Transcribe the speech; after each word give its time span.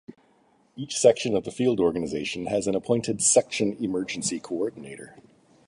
Each 0.75 0.97
Section 0.97 1.35
of 1.35 1.43
the 1.43 1.51
Field 1.51 1.79
Organization 1.79 2.47
has 2.47 2.65
an 2.65 2.73
appointed 2.73 3.21
Section 3.21 3.77
Emergency 3.79 4.39
Coordinator. 4.39 5.15